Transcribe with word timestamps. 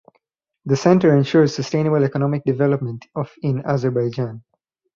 The 0.65 0.75
Center 0.75 1.15
ensures 1.15 1.53
sustainable 1.53 2.03
economic 2.03 2.43
development 2.43 3.05
of 3.15 3.29
in 3.43 3.63
Azerbaijan. 3.63 4.43